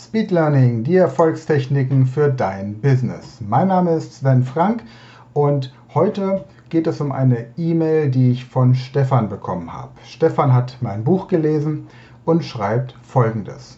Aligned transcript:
Speed 0.00 0.30
Learning, 0.30 0.84
die 0.84 0.94
Erfolgstechniken 0.94 2.06
für 2.06 2.30
dein 2.30 2.80
Business. 2.80 3.40
Mein 3.40 3.66
Name 3.66 3.94
ist 3.94 4.14
Sven 4.14 4.44
Frank 4.44 4.84
und 5.32 5.74
heute 5.92 6.44
geht 6.68 6.86
es 6.86 7.00
um 7.00 7.10
eine 7.10 7.46
E-Mail, 7.56 8.08
die 8.08 8.30
ich 8.30 8.44
von 8.44 8.76
Stefan 8.76 9.28
bekommen 9.28 9.72
habe. 9.72 9.90
Stefan 10.04 10.54
hat 10.54 10.78
mein 10.80 11.02
Buch 11.02 11.26
gelesen 11.26 11.88
und 12.24 12.44
schreibt 12.44 12.94
folgendes. 13.02 13.76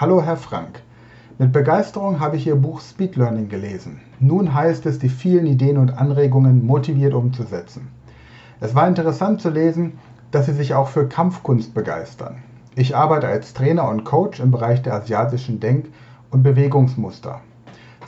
Hallo 0.00 0.20
Herr 0.20 0.36
Frank. 0.36 0.82
Mit 1.38 1.52
Begeisterung 1.52 2.18
habe 2.18 2.36
ich 2.36 2.46
Ihr 2.48 2.56
Buch 2.56 2.80
Speed 2.80 3.14
Learning 3.14 3.48
gelesen. 3.48 4.00
Nun 4.18 4.52
heißt 4.52 4.84
es, 4.86 4.98
die 4.98 5.08
vielen 5.08 5.46
Ideen 5.46 5.78
und 5.78 5.96
Anregungen 5.96 6.66
motiviert 6.66 7.14
umzusetzen. 7.14 7.86
Es 8.58 8.74
war 8.74 8.88
interessant 8.88 9.40
zu 9.40 9.48
lesen, 9.48 9.92
dass 10.32 10.46
Sie 10.46 10.54
sich 10.54 10.74
auch 10.74 10.88
für 10.88 11.08
Kampfkunst 11.08 11.72
begeistern. 11.72 12.42
Ich 12.74 12.96
arbeite 12.96 13.28
als 13.28 13.52
Trainer 13.52 13.86
und 13.88 14.04
Coach 14.04 14.40
im 14.40 14.50
Bereich 14.50 14.80
der 14.80 14.94
asiatischen 14.94 15.60
Denk- 15.60 15.92
und 16.30 16.42
Bewegungsmuster. 16.42 17.40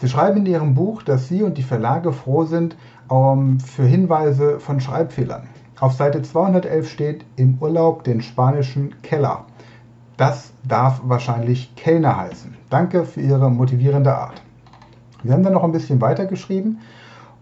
Sie 0.00 0.08
schreiben 0.08 0.38
in 0.38 0.46
Ihrem 0.46 0.74
Buch, 0.74 1.02
dass 1.02 1.28
Sie 1.28 1.42
und 1.42 1.58
die 1.58 1.62
Verlage 1.62 2.12
froh 2.12 2.44
sind 2.44 2.76
um, 3.08 3.50
ähm, 3.50 3.60
für 3.60 3.84
Hinweise 3.84 4.60
von 4.60 4.80
Schreibfehlern. 4.80 5.48
Auf 5.80 5.92
Seite 5.92 6.22
211 6.22 6.88
steht 6.88 7.24
im 7.36 7.58
Urlaub 7.60 8.04
den 8.04 8.22
spanischen 8.22 8.94
Keller. 9.02 9.44
Das 10.16 10.52
darf 10.66 11.02
wahrscheinlich 11.04 11.76
Kellner 11.76 12.16
heißen. 12.16 12.56
Danke 12.70 13.04
für 13.04 13.20
Ihre 13.20 13.50
motivierende 13.50 14.16
Art. 14.16 14.40
Wir 15.22 15.34
haben 15.34 15.42
dann 15.42 15.52
noch 15.52 15.64
ein 15.64 15.72
bisschen 15.72 16.00
weiter 16.00 16.24
geschrieben 16.24 16.78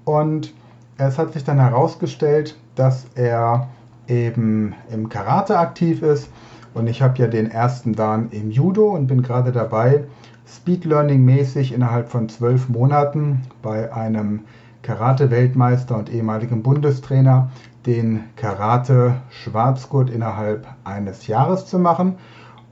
und 0.05 0.53
es 0.99 1.19
hat 1.19 1.35
sich 1.35 1.45
dann 1.45 1.61
herausgestellt, 1.61 2.57
dass 2.75 3.07
er 3.15 3.69
eben 4.09 4.75
im 4.91 5.09
Karate 5.09 5.59
aktiv 5.59 6.03
ist 6.03 6.29
und 6.75 6.87
ich 6.87 7.03
habe 7.03 7.19
ja 7.19 7.27
den 7.27 7.51
ersten 7.51 7.95
Dan 7.95 8.31
im 8.31 8.51
Judo 8.51 8.91
und 8.95 9.07
bin 9.07 9.23
gerade 9.23 9.53
dabei, 9.53 10.05
Speed 10.47 10.85
Learning 10.85 11.25
mäßig 11.25 11.73
innerhalb 11.73 12.09
von 12.09 12.29
zwölf 12.29 12.69
Monaten 12.69 13.43
bei 13.63 13.93
einem 13.93 14.41
Karate-Weltmeister 14.83 15.97
und 15.97 16.13
ehemaligem 16.13 16.63
Bundestrainer 16.63 17.51
den 17.87 18.25
Karate 18.37 19.15
Schwarzgurt 19.31 20.11
innerhalb 20.11 20.67
eines 20.85 21.27
Jahres 21.27 21.67
zu 21.67 21.79
machen. 21.79 22.17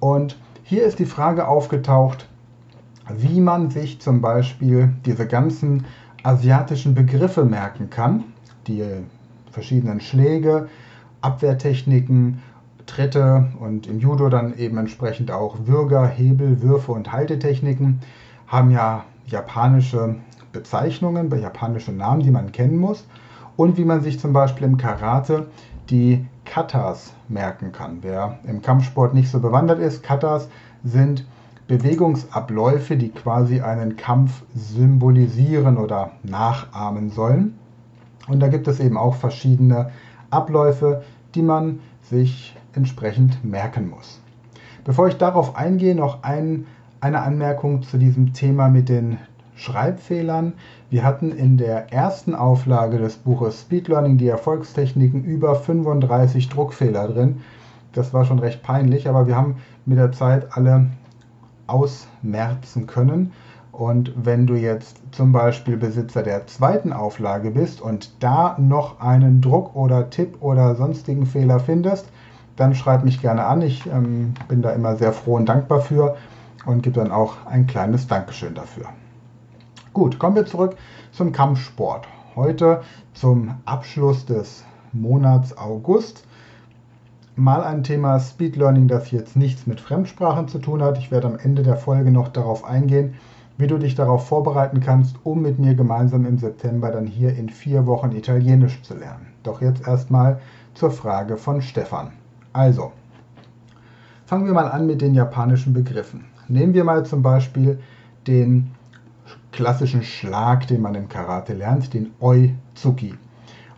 Und 0.01 0.37
hier 0.63 0.85
ist 0.85 0.99
die 0.99 1.07
Frage 1.07 1.47
aufgetaucht, 1.47 2.29
wie 3.17 3.41
man 3.41 3.71
sich 3.71 4.01
zum 4.01 4.21
Beispiel 4.21 4.93
diese 5.05 5.27
ganzen 5.27 5.85
asiatischen 6.23 6.95
Begriffe 6.95 7.45
merken 7.45 7.91
kann, 7.91 8.25
die 8.67 8.85
verschiedenen 9.51 10.01
Schläge, 10.01 10.69
Abwehrtechniken 11.23 12.43
Tritte 12.91 13.47
und 13.61 13.87
im 13.87 14.01
Judo 14.01 14.29
dann 14.29 14.57
eben 14.59 14.77
entsprechend 14.77 15.31
auch 15.31 15.57
Würger, 15.65 16.07
Hebel, 16.07 16.61
Würfe 16.61 16.93
und 16.93 17.13
Haltetechniken 17.13 18.01
haben 18.49 18.71
ja 18.73 19.05
japanische 19.27 20.17
Bezeichnungen, 20.53 21.31
japanische 21.41 21.93
Namen, 21.93 22.23
die 22.23 22.33
man 22.33 22.51
kennen 22.51 22.79
muss 22.79 23.07
und 23.57 23.77
wie 23.77 23.85
man 23.85 24.03
sich 24.03 24.19
zum 24.19 24.33
Beispiel 24.33 24.67
im 24.67 24.77
Karate 24.77 25.47
die 25.89 26.27
Katas 26.45 27.13
merken 27.29 27.71
kann. 27.71 27.99
Wer 28.03 28.39
im 28.45 28.61
Kampfsport 28.61 29.15
nicht 29.15 29.31
so 29.31 29.39
bewandert 29.39 29.79
ist, 29.79 30.03
Katas 30.03 30.49
sind 30.83 31.25
Bewegungsabläufe, 31.69 32.97
die 32.97 33.11
quasi 33.11 33.61
einen 33.61 33.97
Kampf 33.97 34.43
symbolisieren 34.55 35.79
oder 35.79 36.11
nachahmen 36.25 37.11
sollen. 37.11 37.57
Und 38.27 38.41
da 38.41 38.49
gibt 38.49 38.67
es 38.67 38.81
eben 38.81 38.97
auch 38.97 39.15
verschiedene 39.15 39.91
Abläufe, 40.31 41.05
die 41.37 41.43
man 41.43 41.79
sich 42.03 42.57
entsprechend 42.75 43.45
merken 43.45 43.89
muss. 43.89 44.21
Bevor 44.85 45.09
ich 45.09 45.17
darauf 45.17 45.57
eingehe, 45.57 45.95
noch 45.95 46.23
ein, 46.23 46.67
eine 47.01 47.21
Anmerkung 47.23 47.83
zu 47.83 47.99
diesem 47.99 48.33
Thema 48.33 48.69
mit 48.69 48.89
den 48.89 49.19
Schreibfehlern. 49.61 50.55
Wir 50.89 51.05
hatten 51.05 51.33
in 51.33 51.59
der 51.59 51.93
ersten 51.93 52.35
Auflage 52.35 52.99
des 52.99 53.17
Buches 53.17 53.61
Speed 53.61 53.89
Learning 53.89 54.17
die 54.17 54.29
Erfolgstechniken 54.29 55.23
über 55.23 55.55
35 55.55 56.49
Druckfehler 56.49 57.09
drin. 57.09 57.43
Das 57.93 58.15
war 58.15 58.25
schon 58.25 58.39
recht 58.39 58.63
peinlich, 58.63 59.09
aber 59.09 59.27
wir 59.27 59.37
haben 59.37 59.57
mit 59.85 59.99
der 59.99 60.13
Zeit 60.13 60.57
alle 60.57 60.87
ausmerzen 61.67 62.87
können. 62.87 63.33
Und 63.73 64.13
wenn 64.17 64.47
du 64.47 64.55
jetzt 64.55 65.01
zum 65.13 65.33
Beispiel 65.33 65.77
Besitzer 65.77 66.23
der 66.23 66.47
zweiten 66.47 66.93
Auflage 66.93 67.51
bist 67.51 67.81
und 67.81 68.23
da 68.23 68.57
noch 68.59 69.01
einen 69.01 69.41
Druck 69.41 69.77
oder 69.77 70.11
Tipp 70.11 70.39
oder 70.41 70.75
sonstigen 70.75 71.27
Fehler 71.27 71.61
findest, 71.61 72.07
dann 72.57 72.75
schreib 72.75 73.05
mich 73.05 73.21
gerne 73.21 73.45
an. 73.45 73.63
Ich 73.63 73.87
ähm, 73.87 74.35
bin 74.49 74.63
da 74.63 74.71
immer 74.71 74.97
sehr 74.97 75.13
froh 75.13 75.37
und 75.37 75.49
dankbar 75.49 75.81
für 75.81 76.17
und 76.67 76.83
gebe 76.83 77.01
dann 77.01 77.13
auch 77.13 77.47
ein 77.47 77.67
kleines 77.67 78.07
Dankeschön 78.07 78.55
dafür. 78.55 78.87
Gut, 79.93 80.19
kommen 80.19 80.37
wir 80.37 80.47
zurück 80.47 80.77
zum 81.13 81.33
Kampfsport. 81.33 82.07
Heute 82.37 82.83
zum 83.13 83.55
Abschluss 83.65 84.25
des 84.25 84.65
Monats 84.93 85.57
August. 85.59 86.25
Mal 87.37 87.65
ein 87.65 87.83
Thema 87.83 88.21
Speed 88.21 88.57
Learning, 88.57 88.87
das 88.87 89.11
jetzt 89.11 89.37
nichts 89.37 89.67
mit 89.67 89.81
Fremdsprachen 89.81 90.49
zu 90.49 90.59
tun 90.59 90.83
hat. 90.83 90.99
Ich 90.99 91.11
werde 91.11 91.29
am 91.29 91.39
Ende 91.39 91.63
der 91.63 91.77
Folge 91.77 92.11
noch 92.11 92.29
darauf 92.29 92.65
eingehen, 92.65 93.15
wie 93.57 93.67
du 93.67 93.79
dich 93.79 93.95
darauf 93.95 94.29
vorbereiten 94.29 94.81
kannst, 94.81 95.17
um 95.25 95.43
mit 95.43 95.59
mir 95.59 95.75
gemeinsam 95.75 96.27
im 96.27 96.39
September 96.39 96.91
dann 96.91 97.07
hier 97.07 97.35
in 97.35 97.49
vier 97.49 97.87
Wochen 97.87 98.13
Italienisch 98.13 98.83
zu 98.83 98.95
lernen. 98.95 99.27
Doch 99.43 99.61
jetzt 99.61 99.87
erstmal 99.87 100.41
zur 100.75 100.91
Frage 100.91 101.37
von 101.37 101.63
Stefan. 101.63 102.13
Also, 102.53 102.93
fangen 104.27 104.47
wir 104.47 104.53
mal 104.53 104.69
an 104.69 104.87
mit 104.87 105.01
den 105.01 105.15
japanischen 105.15 105.73
Begriffen. 105.73 106.25
Nehmen 106.49 106.75
wir 106.75 106.83
mal 106.83 107.07
zum 107.07 107.23
Beispiel 107.23 107.79
den 108.27 108.73
klassischen 109.53 110.03
Schlag, 110.03 110.67
den 110.67 110.83
man 110.83 110.97
im 110.97 111.09
Karate 111.09 111.55
lernt, 111.55 111.95
den 111.95 112.11
Oizuki. 112.19 113.15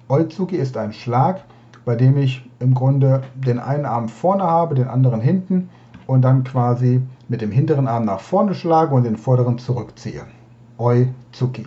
Oizuki 0.09 0.57
ist 0.57 0.77
ein 0.79 0.95
Schlag, 0.95 1.43
bei 1.85 1.97
dem 1.97 2.17
ich 2.17 2.49
im 2.61 2.73
Grunde 2.73 3.23
den 3.35 3.59
einen 3.59 3.85
Arm 3.85 4.09
vorne 4.09 4.45
habe, 4.45 4.75
den 4.75 4.89
anderen 4.89 5.21
hinten 5.21 5.69
und 6.07 6.23
dann 6.23 6.45
quasi 6.45 7.03
mit 7.29 7.43
dem 7.43 7.51
hinteren 7.51 7.89
Arm 7.89 8.05
nach 8.05 8.21
vorne 8.21 8.55
schlage 8.55 8.95
und 8.95 9.05
den 9.05 9.17
vorderen 9.17 9.59
zurückziehe. 9.59 10.23
Oizuki. 10.79 11.67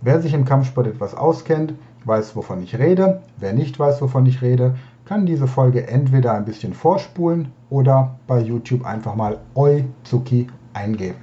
Wer 0.00 0.20
sich 0.20 0.34
im 0.34 0.44
Kampfsport 0.44 0.86
etwas 0.88 1.14
auskennt, 1.14 1.74
weiß, 2.04 2.34
wovon 2.36 2.62
ich 2.62 2.76
rede. 2.78 3.22
Wer 3.38 3.52
nicht 3.52 3.78
weiß, 3.78 4.02
wovon 4.02 4.26
ich 4.26 4.42
rede, 4.42 4.74
kann 5.04 5.26
diese 5.26 5.46
Folge 5.46 5.86
entweder 5.86 6.32
ein 6.32 6.44
bisschen 6.44 6.72
vorspulen 6.72 7.52
oder 7.68 8.16
bei 8.26 8.40
YouTube 8.40 8.86
einfach 8.86 9.14
mal 9.14 9.38
Oizuki 9.54 10.46
eingeben. 10.72 11.18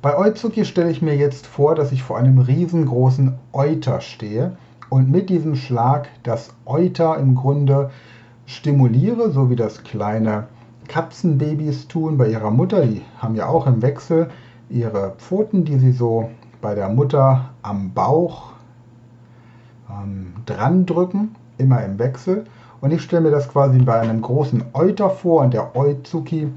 Bei 0.00 0.16
Oizuki 0.16 0.64
stelle 0.64 0.90
ich 0.90 1.02
mir 1.02 1.16
jetzt 1.16 1.46
vor, 1.46 1.74
dass 1.74 1.92
ich 1.92 2.02
vor 2.02 2.16
einem 2.16 2.38
riesengroßen 2.38 3.34
Euter 3.52 4.00
stehe 4.00 4.56
und 4.88 5.10
mit 5.10 5.28
diesem 5.30 5.56
Schlag 5.56 6.08
das 6.22 6.54
Euter 6.64 7.18
im 7.18 7.34
Grunde 7.34 7.90
stimuliere, 8.46 9.30
so 9.30 9.50
wie 9.50 9.56
das 9.56 9.82
kleine 9.82 10.46
Katzenbabys 10.88 11.88
tun 11.88 12.16
bei 12.16 12.28
ihrer 12.28 12.50
Mutter. 12.50 12.86
Die 12.86 13.02
haben 13.18 13.34
ja 13.34 13.46
auch 13.46 13.66
im 13.66 13.82
Wechsel 13.82 14.30
ihre 14.70 15.14
Pfoten, 15.18 15.64
die 15.64 15.78
sie 15.78 15.92
so 15.92 16.30
bei 16.62 16.74
der 16.74 16.88
Mutter 16.88 17.50
am 17.62 17.92
Bauch 17.92 18.52
ähm, 19.90 20.34
dran 20.46 20.86
drücken 20.86 21.34
immer 21.60 21.84
im 21.84 21.98
Wechsel. 21.98 22.44
Und 22.80 22.92
ich 22.92 23.02
stelle 23.02 23.22
mir 23.22 23.30
das 23.30 23.48
quasi 23.48 23.78
bei 23.78 24.00
einem 24.00 24.22
großen 24.22 24.64
Euter 24.72 25.10
vor 25.10 25.42
und 25.42 25.54
der 25.54 25.76
Oizuki, 25.76 26.48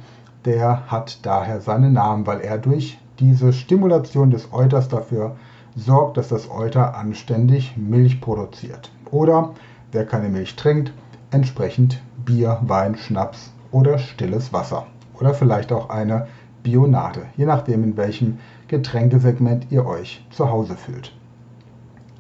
der 0.46 0.90
hat 0.90 1.19
daher 1.25 1.62
seinen 1.62 1.94
Namen, 1.94 2.25
weil 2.25 2.40
er 2.41 2.58
durch 2.58 2.97
diese 3.19 3.53
Stimulation 3.53 4.31
des 4.31 4.52
Euters 4.52 4.88
dafür 4.88 5.36
sorgt, 5.75 6.18
dass 6.18 6.30
das 6.30 6.50
Euter 6.50 6.96
anständig 6.96 7.75
Milch 7.78 8.22
produziert. 8.22 8.91
Oder 9.12 9.52
wer 9.91 10.06
keine 10.06 10.30
Milch 10.30 10.56
trinkt, 10.56 10.94
entsprechend 11.31 12.02
Bier, 12.25 12.59
Wein, 12.62 12.96
Schnaps 12.96 13.52
oder 13.72 13.97
stilles 13.97 14.53
Wasser. 14.53 14.88
Oder 15.20 15.34
vielleicht 15.34 15.72
auch 15.72 15.90
eine 15.90 16.28
Bionade, 16.64 17.23
je 17.35 17.46
nachdem 17.46 17.84
in 17.84 17.97
welchem 17.97 18.40
Getränkesegment 18.67 19.67
ihr 19.70 19.85
euch 19.85 20.26
zu 20.32 20.50
Hause 20.50 20.76
fühlt. 20.76 21.14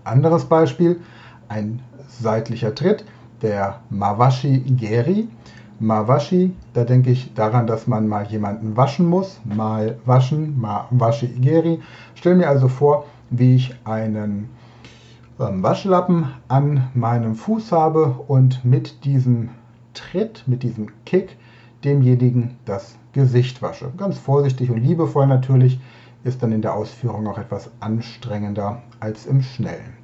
Anderes 0.03 0.45
Beispiel, 0.45 0.99
ein 1.47 1.81
seitlicher 2.07 2.75
Tritt, 2.75 3.05
der 3.41 3.81
Mawashi 3.89 4.59
Geri. 4.59 5.27
Mawashi, 5.79 6.51
da 6.73 6.83
denke 6.83 7.11
ich 7.11 7.33
daran, 7.33 7.67
dass 7.67 7.87
man 7.87 8.07
mal 8.07 8.25
jemanden 8.25 8.77
waschen 8.77 9.05
muss. 9.05 9.39
Mal 9.43 9.97
waschen, 10.05 10.59
Mawashi 10.59 11.27
Geri. 11.27 11.81
Stell 12.15 12.35
mir 12.35 12.47
also 12.47 12.67
vor, 12.67 13.05
wie 13.29 13.55
ich 13.55 13.75
einen 13.83 14.49
ähm, 15.39 15.63
Waschlappen 15.63 16.31
an 16.47 16.89
meinem 16.93 17.35
Fuß 17.35 17.71
habe 17.71 18.15
und 18.27 18.63
mit 18.63 19.03
diesem 19.03 19.49
Tritt, 19.93 20.43
mit 20.47 20.63
diesem 20.63 20.87
Kick 21.05 21.37
demjenigen 21.83 22.57
das 22.65 22.95
Gesicht 23.11 23.61
wasche. 23.61 23.91
Ganz 23.97 24.17
vorsichtig 24.17 24.69
und 24.69 24.77
liebevoll 24.77 25.27
natürlich, 25.27 25.79
ist 26.23 26.41
dann 26.41 26.51
in 26.51 26.61
der 26.61 26.73
Ausführung 26.73 27.27
auch 27.27 27.37
etwas 27.37 27.69
anstrengender 27.79 28.81
als 28.99 29.25
im 29.25 29.41
Schnellen. 29.41 29.97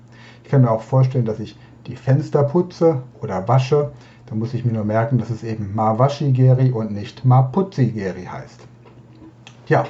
Ich 0.44 0.50
kann 0.50 0.62
mir 0.62 0.72
auch 0.72 0.82
vorstellen, 0.82 1.26
dass 1.26 1.40
ich 1.40 1.58
die 1.90 1.96
Fenster 1.96 2.44
putze 2.44 3.02
oder 3.22 3.48
wasche, 3.48 3.92
dann 4.28 4.40
muss 4.40 4.54
ich 4.54 4.64
mir 4.64 4.74
nur 4.74 4.86
merken, 4.86 5.18
dass 5.18 5.32
es 5.32 5.44
eben 5.44 5.76
Mawashi 5.76 6.32
Geri 6.32 6.72
und 6.72 6.92
nicht 6.92 7.26
Maputzi 7.26 7.88
Geri 7.88 8.26
heißt. 8.26 8.62
Ja, 9.68 9.86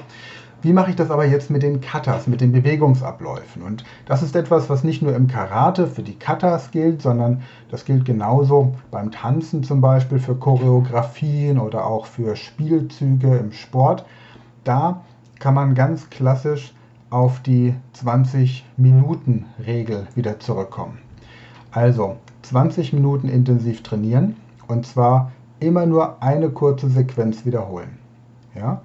wie 0.61 0.73
mache 0.73 0.89
ich 0.89 0.95
das 0.95 1.11
aber 1.11 1.25
jetzt 1.25 1.49
mit 1.49 1.63
den 1.63 1.79
Katas, 1.79 2.27
mit 2.27 2.41
den 2.41 2.51
Bewegungsabläufen? 2.51 3.61
Und 3.61 3.83
das 4.05 4.23
ist 4.23 4.35
etwas, 4.35 4.69
was 4.69 4.83
nicht 4.83 5.01
nur 5.01 5.15
im 5.15 5.27
Karate 5.27 5.87
für 5.87 6.03
die 6.03 6.15
Katas 6.15 6.71
gilt, 6.71 7.01
sondern 7.01 7.43
das 7.69 7.85
gilt 7.85 8.05
genauso 8.05 8.75
beim 8.91 9.11
Tanzen 9.11 9.63
zum 9.63 9.79
Beispiel 9.79 10.19
für 10.19 10.35
Choreografien 10.35 11.59
oder 11.59 11.85
auch 11.85 12.05
für 12.05 12.35
Spielzüge 12.35 13.37
im 13.37 13.51
Sport. 13.51 14.05
Da 14.63 15.01
kann 15.39 15.53
man 15.53 15.75
ganz 15.75 16.09
klassisch 16.09 16.73
auf 17.09 17.41
die 17.41 17.73
20-Minuten-Regel 18.03 20.07
wieder 20.15 20.39
zurückkommen. 20.39 21.08
Also 21.71 22.17
20 22.43 22.93
Minuten 22.93 23.29
intensiv 23.29 23.83
trainieren 23.83 24.35
und 24.67 24.87
zwar 24.87 25.31
immer 25.59 25.85
nur 25.85 26.21
eine 26.23 26.49
kurze 26.49 26.89
Sequenz 26.89 27.45
wiederholen. 27.45 27.99
Ja? 28.55 28.81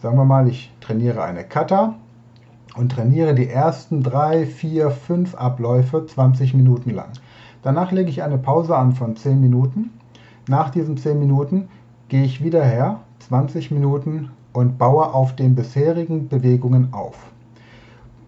Sagen 0.00 0.16
wir 0.16 0.24
mal, 0.24 0.48
ich 0.48 0.72
trainiere 0.80 1.22
eine 1.22 1.42
Kata 1.42 1.94
und 2.76 2.92
trainiere 2.92 3.34
die 3.34 3.48
ersten 3.48 4.02
drei, 4.02 4.46
vier, 4.46 4.90
fünf 4.90 5.34
Abläufe 5.34 6.06
20 6.06 6.54
Minuten 6.54 6.90
lang. 6.90 7.10
Danach 7.62 7.90
lege 7.90 8.10
ich 8.10 8.22
eine 8.22 8.38
Pause 8.38 8.76
an 8.76 8.94
von 8.94 9.16
10 9.16 9.40
Minuten. 9.40 9.90
Nach 10.46 10.70
diesen 10.70 10.96
10 10.96 11.18
Minuten 11.18 11.68
gehe 12.08 12.22
ich 12.22 12.42
wieder 12.44 12.64
her, 12.64 13.00
20 13.28 13.72
Minuten 13.72 14.30
und 14.52 14.78
baue 14.78 15.12
auf 15.12 15.34
den 15.34 15.56
bisherigen 15.56 16.28
Bewegungen 16.28 16.92
auf. 16.92 17.16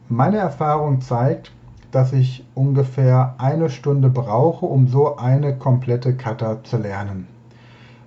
Meine 0.09 0.39
Erfahrung 0.39 1.01
zeigt, 1.01 1.53
dass 1.91 2.13
ich 2.13 2.45
ungefähr 2.55 3.35
eine 3.39 3.71
Stunde 3.71 4.09
brauche, 4.09 4.67
um 4.67 4.89
so 4.89 5.17
eine 5.17 5.57
komplette 5.57 6.15
Kata 6.15 6.63
zu 6.63 6.77
lernen. 6.77 7.27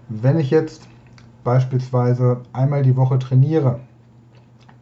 Wenn 0.10 0.40
ich 0.40 0.50
jetzt 0.50 0.88
beispielsweise 1.44 2.42
einmal 2.54 2.84
die 2.84 2.96
Woche 2.96 3.20
trainiere, 3.20 3.80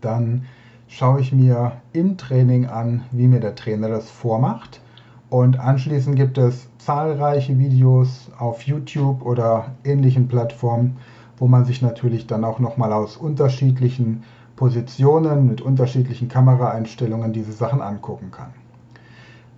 dann 0.01 0.45
schaue 0.87 1.21
ich 1.21 1.31
mir 1.31 1.73
im 1.93 2.17
Training 2.17 2.65
an, 2.65 3.03
wie 3.11 3.27
mir 3.27 3.39
der 3.39 3.55
Trainer 3.55 3.89
das 3.89 4.09
vormacht. 4.09 4.81
Und 5.29 5.59
anschließend 5.59 6.15
gibt 6.15 6.37
es 6.37 6.67
zahlreiche 6.77 7.57
Videos 7.57 8.29
auf 8.37 8.63
YouTube 8.63 9.25
oder 9.25 9.71
ähnlichen 9.85 10.27
Plattformen, 10.27 10.97
wo 11.37 11.47
man 11.47 11.65
sich 11.65 11.81
natürlich 11.81 12.27
dann 12.27 12.43
auch 12.43 12.59
nochmal 12.59 12.91
aus 12.91 13.15
unterschiedlichen 13.15 14.23
Positionen 14.57 15.47
mit 15.47 15.61
unterschiedlichen 15.61 16.27
Kameraeinstellungen 16.27 17.33
diese 17.33 17.53
Sachen 17.53 17.81
angucken 17.81 18.29
kann. 18.31 18.60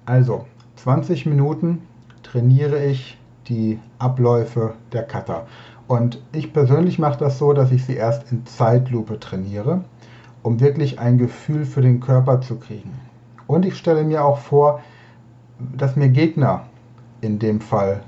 Also 0.06 0.46
20 0.76 1.26
Minuten 1.28 1.82
trainiere 2.24 2.84
ich 2.84 3.18
die 3.48 3.80
Abläufe 4.00 4.74
der 4.92 5.04
Cutter. 5.04 5.48
Und 5.88 6.22
ich 6.34 6.52
persönlich 6.52 7.00
mache 7.00 7.20
das 7.20 7.38
so, 7.38 7.54
dass 7.54 7.72
ich 7.72 7.86
sie 7.86 7.96
erst 7.96 8.32
in 8.32 8.46
Zeitlupe 8.46 9.20
trainiere, 9.20 9.84
um 10.42 10.60
wirklich 10.60 11.00
ein 11.00 11.18
Gefühl 11.18 11.66
für 11.66 11.82
den 11.82 12.02
Körper 12.02 12.42
zu 12.42 12.58
kriegen. 12.58 12.92
Und 13.48 13.66
ich 13.66 13.78
stelle 13.78 14.04
mir 14.04 14.26
auch 14.26 14.40
vor, 14.40 14.82
dass 15.78 15.96
mir 15.96 16.10
Gegner 16.10 16.66
in 17.22 17.40
dem 17.40 17.62
Fall 17.62 18.02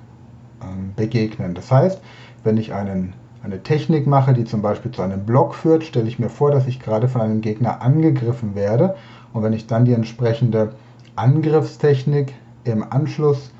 ähm, 0.62 0.94
begegnen. 0.96 1.54
Das 1.54 1.72
heißt, 1.72 2.02
wenn 2.44 2.58
ich 2.58 2.74
einen, 2.74 3.14
eine 3.42 3.64
Technik 3.64 4.08
mache, 4.08 4.34
die 4.34 4.44
zum 4.44 4.62
Beispiel 4.62 4.92
zu 4.92 5.02
einem 5.02 5.26
Block 5.26 5.56
führt, 5.56 5.84
stelle 5.84 6.08
ich 6.08 6.20
mir 6.20 6.30
vor, 6.30 6.52
dass 6.52 6.68
ich 6.68 6.80
gerade 6.80 7.08
von 7.08 7.22
einem 7.22 7.42
Gegner 7.42 7.82
angegriffen 7.82 8.56
werde. 8.56 8.96
Und 9.32 9.44
wenn 9.44 9.54
ich 9.54 9.68
dann 9.68 9.86
die 9.86 9.94
entsprechende 9.94 10.74
Angriffstechnik 11.16 12.34
im 12.64 12.84
Anschluss 12.90 13.52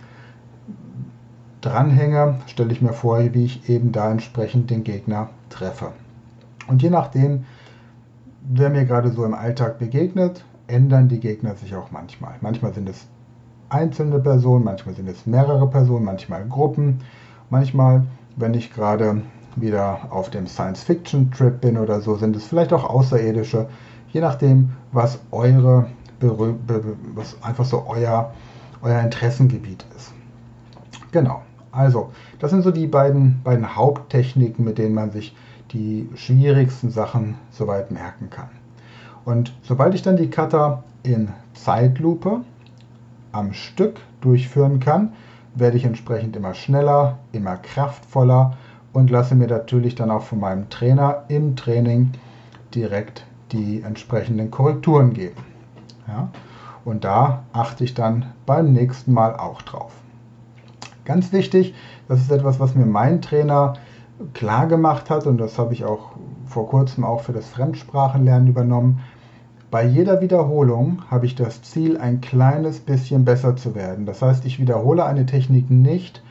dranhänge, 1.62 2.40
stelle 2.48 2.72
ich 2.72 2.82
mir 2.82 2.94
vor, 2.94 3.20
wie 3.34 3.46
ich 3.46 3.70
eben 3.70 3.92
da 3.92 4.12
entsprechend 4.12 4.70
den 4.70 4.84
Gegner 4.84 5.30
treffe. 5.50 5.92
Und 6.68 6.82
je 6.82 6.90
nachdem, 6.90 7.46
wer 8.42 8.70
mir 8.70 8.86
gerade 8.86 9.12
so 9.12 9.26
im 9.26 9.34
Alltag 9.34 9.80
begegnet, 9.80 10.46
ändern 10.68 11.08
die 11.08 11.20
Gegner 11.20 11.56
sich 11.56 11.76
auch 11.76 11.92
manchmal. 11.92 12.36
Manchmal 12.42 12.74
sind 12.74 12.90
es 12.90 13.08
einzelne 13.70 14.20
Personen, 14.20 14.64
manchmal 14.64 14.96
sind 14.96 15.10
es 15.10 15.26
mehrere 15.26 15.68
Personen, 15.70 16.06
manchmal 16.06 16.46
Gruppen. 16.48 17.02
Manchmal, 17.50 18.04
wenn 18.36 18.54
ich 18.54 18.74
gerade 18.74 19.22
wieder 19.56 20.08
auf 20.10 20.30
dem 20.30 20.48
Science-Fiction-Trip 20.48 21.62
bin 21.62 21.78
oder 21.78 22.02
so, 22.02 22.16
sind 22.16 22.36
es 22.36 22.46
vielleicht 22.46 22.74
auch 22.74 22.84
Außerirdische, 22.84 23.68
je 24.12 24.22
nachdem, 24.22 24.72
was 24.92 25.20
eure, 25.32 25.88
was 26.30 27.42
einfach 27.42 27.66
so 27.66 27.86
euer, 27.88 28.34
euer 28.82 29.02
Interessengebiet 29.02 29.86
ist. 29.96 30.14
Genau. 31.12 31.42
Also, 31.72 32.12
das 32.40 32.52
sind 32.52 32.64
so 32.64 32.72
die 32.72 32.88
beiden, 32.88 33.42
beiden 33.44 33.76
Haupttechniken, 33.76 34.64
mit 34.64 34.78
denen 34.78 34.96
man 34.96 35.12
sich 35.12 35.36
die 35.72 36.10
schwierigsten 36.16 36.90
Sachen 36.90 37.36
soweit 37.52 37.92
merken 37.92 38.30
kann. 38.30 38.50
Und 39.26 39.54
sobald 39.64 39.94
ich 39.96 40.02
dann 40.02 40.16
die 40.16 40.30
Cutter 40.30 40.84
in 41.04 41.30
Zeitlupe 41.54 42.42
am 43.32 43.54
Stück 43.54 44.00
durchführen 44.22 44.80
kann, 44.80 45.14
werde 45.56 45.78
ich 45.78 45.86
entsprechend 45.86 46.36
immer 46.36 46.54
schneller, 46.54 47.18
immer 47.32 47.58
kraftvoller 47.58 48.56
und 48.94 49.10
lasse 49.10 49.36
mir 49.36 49.48
natürlich 49.48 49.96
dann 49.96 50.12
auch 50.12 50.24
von 50.24 50.40
meinem 50.40 50.70
Trainer 50.70 51.24
im 51.28 51.56
Training 51.56 52.12
direkt 52.74 53.26
die 53.52 53.82
entsprechenden 53.82 54.52
Korrekturen 54.52 55.14
geben. 55.14 55.55
Ja? 56.08 56.30
Und 56.84 57.04
da 57.04 57.44
achte 57.52 57.84
ich 57.84 57.94
dann 57.94 58.28
beim 58.46 58.72
nächsten 58.72 59.14
Mal 59.14 59.36
auch 59.36 59.62
drauf. 59.64 59.94
Ganz 61.04 61.32
wichtig, 61.32 61.74
das 62.08 62.20
ist 62.20 62.32
etwas, 62.32 62.60
was 62.60 62.76
mir 62.76 62.86
mein 62.86 63.22
Trainer 63.22 63.74
klar 64.34 64.68
gemacht 64.68 65.10
hat 65.10 65.28
und 65.28 65.38
das 65.38 65.60
habe 65.60 65.74
ich 65.74 65.86
auch 65.86 66.12
vor 66.46 66.68
kurzem 66.70 67.04
auch 67.04 67.22
für 67.22 67.34
das 67.34 67.50
Fremdsprachenlernen 67.50 68.48
übernommen. 68.48 69.02
Bei 69.72 69.86
jeder 69.86 70.22
Wiederholung 70.22 71.02
habe 71.12 71.26
ich 71.26 71.36
das 71.36 71.62
Ziel, 71.64 71.98
ein 71.98 72.22
kleines 72.22 72.80
bisschen 72.80 73.26
besser 73.26 73.56
zu 73.56 73.76
werden. 73.76 74.06
Das 74.06 74.22
heißt, 74.22 74.46
ich 74.46 74.60
wiederhole 74.60 75.04
eine 75.06 75.26
Technik 75.26 75.70
nicht, 75.70 76.24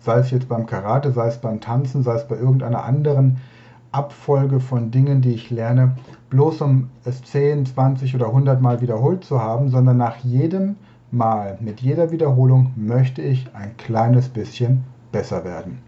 sei 0.00 0.18
es 0.18 0.30
jetzt 0.30 0.48
beim 0.48 0.66
Karate, 0.66 1.12
sei 1.12 1.28
es 1.28 1.38
beim 1.38 1.60
Tanzen, 1.60 2.02
sei 2.02 2.14
es 2.14 2.26
bei 2.26 2.36
irgendeiner 2.36 2.84
anderen 2.84 3.38
Abfolge 3.92 4.60
von 4.60 4.90
Dingen, 4.90 5.22
die 5.22 5.32
ich 5.32 5.50
lerne, 5.50 5.96
bloß 6.30 6.60
um 6.62 6.90
es 7.04 7.22
10, 7.22 7.66
20 7.66 8.14
oder 8.14 8.26
100 8.26 8.60
Mal 8.60 8.80
wiederholt 8.80 9.24
zu 9.24 9.40
haben, 9.40 9.68
sondern 9.68 9.96
nach 9.96 10.16
jedem 10.18 10.76
Mal, 11.10 11.56
mit 11.60 11.80
jeder 11.80 12.10
Wiederholung 12.10 12.72
möchte 12.76 13.22
ich 13.22 13.54
ein 13.54 13.76
kleines 13.78 14.28
bisschen 14.28 14.84
besser 15.10 15.44
werden. 15.44 15.78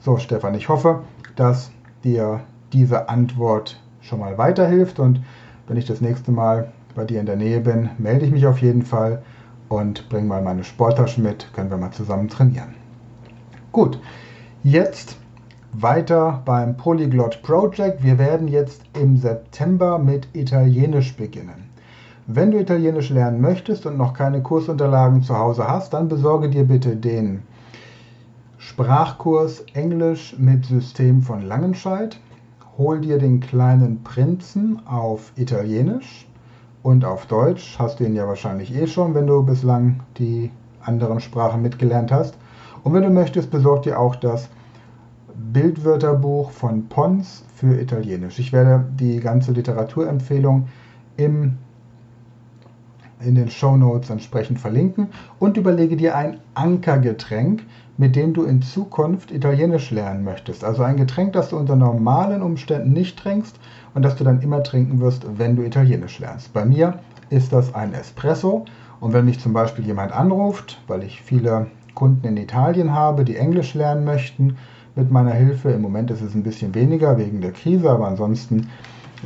So, 0.00 0.16
Stefan, 0.16 0.54
ich 0.54 0.68
hoffe, 0.68 1.02
dass 1.36 1.70
dir 2.02 2.40
diese 2.72 3.08
Antwort 3.08 3.80
schon 4.00 4.20
mal 4.20 4.38
weiterhilft 4.38 4.98
und 4.98 5.20
wenn 5.68 5.76
ich 5.76 5.84
das 5.84 6.00
nächste 6.00 6.32
Mal 6.32 6.72
bei 6.96 7.04
dir 7.04 7.20
in 7.20 7.26
der 7.26 7.36
Nähe 7.36 7.60
bin, 7.60 7.90
melde 7.98 8.26
ich 8.26 8.32
mich 8.32 8.46
auf 8.46 8.60
jeden 8.60 8.82
Fall 8.82 9.22
und 9.68 10.08
bring 10.08 10.26
mal 10.26 10.42
meine 10.42 10.64
Sporttasche 10.64 11.20
mit, 11.20 11.52
können 11.52 11.70
wir 11.70 11.76
mal 11.76 11.92
zusammen 11.92 12.28
trainieren. 12.28 12.74
Gut, 13.70 14.00
jetzt 14.64 15.16
weiter 15.72 16.42
beim 16.44 16.76
Polyglot 16.76 17.42
Project. 17.42 18.02
Wir 18.02 18.18
werden 18.18 18.48
jetzt 18.48 18.82
im 18.94 19.16
September 19.16 19.98
mit 19.98 20.28
Italienisch 20.32 21.16
beginnen. 21.16 21.70
Wenn 22.26 22.50
du 22.50 22.58
Italienisch 22.58 23.10
lernen 23.10 23.40
möchtest 23.40 23.86
und 23.86 23.96
noch 23.96 24.14
keine 24.14 24.42
Kursunterlagen 24.42 25.22
zu 25.22 25.38
Hause 25.38 25.66
hast, 25.66 25.92
dann 25.94 26.08
besorge 26.08 26.48
dir 26.48 26.64
bitte 26.64 26.96
den 26.96 27.42
Sprachkurs 28.58 29.64
Englisch 29.74 30.36
mit 30.38 30.66
System 30.66 31.22
von 31.22 31.42
Langenscheid. 31.42 32.18
Hol 32.78 33.00
dir 33.00 33.18
den 33.18 33.40
kleinen 33.40 34.02
Prinzen 34.02 34.80
auf 34.86 35.32
Italienisch 35.36 36.26
und 36.82 37.04
auf 37.04 37.26
Deutsch. 37.26 37.76
Hast 37.78 38.00
du 38.00 38.04
ihn 38.04 38.14
ja 38.14 38.26
wahrscheinlich 38.26 38.74
eh 38.74 38.86
schon, 38.86 39.14
wenn 39.14 39.26
du 39.26 39.42
bislang 39.42 40.00
die 40.18 40.50
anderen 40.84 41.20
Sprachen 41.20 41.62
mitgelernt 41.62 42.12
hast. 42.12 42.36
Und 42.84 42.92
wenn 42.94 43.02
du 43.02 43.10
möchtest, 43.10 43.50
besorg 43.50 43.82
dir 43.82 43.98
auch 43.98 44.16
das 44.16 44.48
Bildwörterbuch 45.52 46.50
von 46.50 46.88
Pons 46.88 47.44
für 47.54 47.80
Italienisch. 47.80 48.38
Ich 48.38 48.52
werde 48.52 48.86
die 48.98 49.20
ganze 49.20 49.52
Literaturempfehlung 49.52 50.68
im 51.16 51.58
in 53.22 53.34
den 53.34 53.50
Show 53.50 53.76
Notes 53.76 54.10
entsprechend 54.10 54.58
verlinken 54.58 55.08
und 55.38 55.56
überlege 55.56 55.96
dir 55.96 56.16
ein 56.16 56.38
Ankergetränk, 56.54 57.62
mit 57.98 58.16
dem 58.16 58.32
du 58.32 58.44
in 58.44 58.62
Zukunft 58.62 59.30
Italienisch 59.30 59.90
lernen 59.90 60.24
möchtest. 60.24 60.64
Also 60.64 60.82
ein 60.82 60.96
Getränk, 60.96 61.34
das 61.34 61.50
du 61.50 61.58
unter 61.58 61.76
normalen 61.76 62.40
Umständen 62.40 62.92
nicht 62.92 63.18
trinkst 63.18 63.60
und 63.94 64.02
das 64.02 64.16
du 64.16 64.24
dann 64.24 64.40
immer 64.40 64.62
trinken 64.62 65.00
wirst, 65.00 65.26
wenn 65.36 65.56
du 65.56 65.62
Italienisch 65.62 66.18
lernst. 66.18 66.52
Bei 66.54 66.64
mir 66.64 67.00
ist 67.28 67.52
das 67.52 67.74
ein 67.74 67.92
Espresso 67.92 68.64
und 69.00 69.12
wenn 69.12 69.26
mich 69.26 69.40
zum 69.40 69.52
Beispiel 69.52 69.84
jemand 69.84 70.12
anruft, 70.12 70.80
weil 70.86 71.02
ich 71.02 71.20
viele 71.20 71.66
Kunden 71.94 72.26
in 72.26 72.36
Italien 72.38 72.94
habe, 72.94 73.24
die 73.24 73.36
Englisch 73.36 73.74
lernen 73.74 74.04
möchten, 74.04 74.56
mit 74.94 75.10
meiner 75.10 75.32
Hilfe. 75.32 75.70
Im 75.70 75.82
Moment 75.82 76.10
ist 76.10 76.22
es 76.22 76.34
ein 76.34 76.42
bisschen 76.42 76.74
weniger 76.74 77.18
wegen 77.18 77.40
der 77.40 77.52
Krise, 77.52 77.90
aber 77.90 78.08
ansonsten 78.08 78.68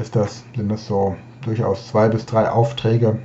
ist 0.00 0.16
das, 0.16 0.44
sind 0.56 0.70
das 0.70 0.86
so 0.86 1.16
durchaus 1.42 1.88
zwei 1.88 2.08
bis 2.08 2.26
drei 2.26 2.50
Aufträge 2.50 3.18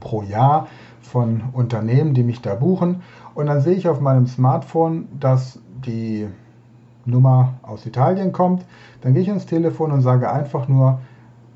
pro 0.00 0.22
Jahr 0.22 0.68
von 1.02 1.42
Unternehmen, 1.52 2.14
die 2.14 2.22
mich 2.22 2.40
da 2.40 2.54
buchen. 2.54 3.02
Und 3.34 3.46
dann 3.46 3.60
sehe 3.60 3.74
ich 3.74 3.88
auf 3.88 4.00
meinem 4.00 4.26
Smartphone, 4.26 5.08
dass 5.18 5.58
die 5.84 6.26
Nummer 7.04 7.54
aus 7.62 7.86
Italien 7.86 8.32
kommt. 8.32 8.64
Dann 9.02 9.14
gehe 9.14 9.22
ich 9.22 9.28
ins 9.28 9.46
Telefon 9.46 9.92
und 9.92 10.02
sage 10.02 10.30
einfach 10.30 10.68
nur 10.68 11.00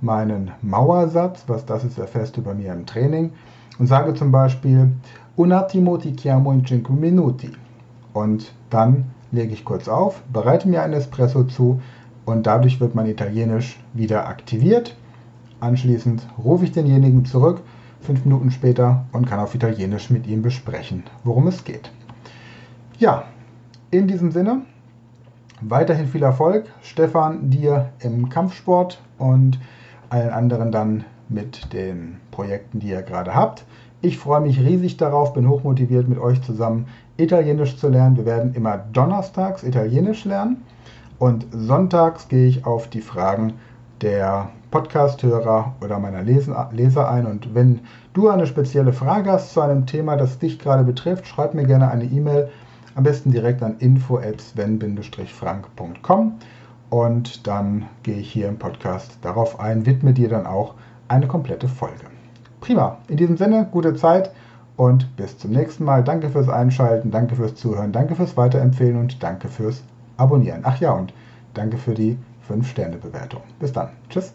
meinen 0.01 0.53
Mauersatz, 0.63 1.45
was 1.47 1.67
das 1.67 1.85
ist, 1.85 1.99
erfährst 1.99 2.37
du 2.37 2.43
bei 2.43 2.55
mir 2.55 2.73
im 2.73 2.87
Training 2.87 3.33
und 3.79 3.87
sage 3.87 4.15
zum 4.15 4.31
Beispiel 4.31 4.93
Un 5.37 5.53
attimo 5.53 5.97
ti 5.97 6.15
chiamo 6.15 6.53
in 6.53 6.67
5 6.67 6.89
minuti. 6.91 7.51
Und 8.13 8.53
dann 8.69 9.07
lege 9.33 9.53
ich 9.53 9.65
kurz 9.65 9.89
auf, 9.89 10.23
bereite 10.33 10.69
mir 10.69 10.83
einen 10.83 10.95
Espresso 10.95 11.45
zu 11.45 11.81
und 12.25 12.47
dadurch 12.47 12.81
wird 12.81 12.95
mein 12.95 13.07
Italienisch 13.07 13.79
wieder 13.93 14.29
aktiviert. 14.29 14.97
Anschließend 15.61 16.27
rufe 16.43 16.65
ich 16.65 16.73
denjenigen 16.73 17.25
zurück, 17.25 17.63
fünf 18.01 18.25
Minuten 18.25 18.51
später, 18.51 19.05
und 19.13 19.27
kann 19.27 19.41
auf 19.41 19.55
Italienisch 19.55 20.11
mit 20.11 20.27
ihm 20.27 20.43
besprechen, 20.43 21.05
worum 21.25 21.47
es 21.49 21.65
geht. 21.65 21.93
Ja, 22.99 23.25
in 23.91 24.07
diesem 24.07 24.31
Sinne, 24.31 24.63
weiterhin 25.61 26.07
viel 26.07 26.23
Erfolg. 26.23 26.67
Stefan, 26.83 27.51
dir 27.51 27.93
im 28.01 28.29
Kampfsport 28.29 29.01
und 29.19 29.59
allen 30.09 30.31
anderen 30.31 30.73
dann 30.73 31.05
mit 31.29 31.73
den 31.73 32.17
Projekten, 32.31 32.81
die 32.81 32.89
ihr 32.89 33.03
gerade 33.03 33.35
habt. 33.35 33.65
Ich 34.03 34.17
freue 34.17 34.41
mich 34.41 34.59
riesig 34.59 34.97
darauf, 34.97 35.35
bin 35.35 35.47
hochmotiviert 35.47 36.09
mit 36.09 36.19
euch 36.19 36.41
zusammen 36.41 36.87
Italienisch 37.19 37.77
zu 37.77 37.91
lernen. 37.91 38.17
Wir 38.17 38.25
werden 38.25 38.55
immer 38.55 38.79
donnerstags 38.79 39.63
Italienisch 39.63 40.25
lernen 40.25 40.63
und 41.19 41.47
sonntags 41.51 42.29
gehe 42.29 42.47
ich 42.47 42.65
auf 42.65 42.89
die 42.89 43.03
Fragen 43.03 43.53
der 44.01 44.49
Podcast-Hörer 44.71 45.75
oder 45.83 45.99
meiner 45.99 46.23
Leser 46.23 47.11
ein. 47.11 47.27
Und 47.27 47.55
wenn 47.55 47.81
du 48.15 48.31
eine 48.31 48.47
spezielle 48.47 48.95
Frage 48.95 49.33
hast 49.33 49.53
zu 49.53 49.61
einem 49.61 49.85
Thema, 49.85 50.17
das 50.17 50.39
dich 50.39 50.59
gerade 50.59 50.85
betrifft, 50.85 51.27
schreib 51.27 51.53
mir 51.53 51.65
gerne 51.65 51.91
eine 51.91 52.05
E-Mail. 52.05 52.49
Am 52.95 53.05
besten 53.05 53.33
direkt 53.33 53.63
an 53.63 53.77
info@sven-frank.com 53.81 56.33
und 56.89 57.47
dann 57.47 57.85
gehe 58.03 58.17
ich 58.17 58.33
hier 58.33 58.49
im 58.49 58.59
Podcast 58.59 59.19
darauf 59.21 59.61
ein, 59.61 59.85
widme 59.85 60.15
dir 60.15 60.31
dann 60.31 60.47
auch 60.47 60.73
eine 61.07 61.27
komplette 61.27 61.69
Folge. 61.69 62.07
Prima. 62.71 62.99
In 63.09 63.17
diesem 63.17 63.37
Sinne, 63.37 63.67
gute 63.73 63.97
Zeit 63.97 64.31
und 64.77 65.17
bis 65.17 65.37
zum 65.37 65.51
nächsten 65.51 65.83
Mal. 65.83 66.05
Danke 66.05 66.29
fürs 66.29 66.49
Einschalten, 66.49 67.11
danke 67.11 67.35
fürs 67.35 67.57
Zuhören, 67.57 67.91
danke 67.91 68.15
fürs 68.15 68.37
Weiterempfehlen 68.37 68.97
und 68.97 69.21
danke 69.25 69.49
fürs 69.49 69.83
Abonnieren. 70.19 70.61
Ach 70.63 70.79
ja, 70.79 70.93
und 70.93 71.13
danke 71.53 71.79
für 71.79 71.95
die 71.95 72.17
5-Sterne-Bewertung. 72.49 73.41
Bis 73.59 73.73
dann. 73.73 73.89
Tschüss. 74.09 74.33